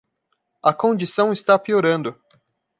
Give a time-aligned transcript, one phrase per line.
[0.63, 2.19] A condição está piorando